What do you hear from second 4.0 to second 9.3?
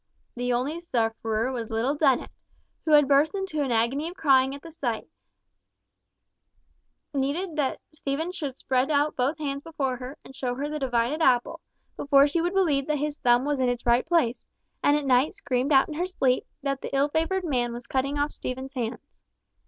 of crying at the sight, needed that Stephen should spread out